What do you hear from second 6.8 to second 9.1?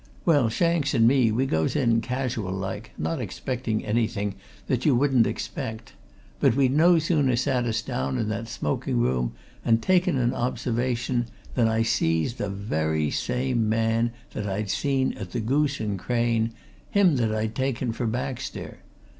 sooner sat us down in that smoking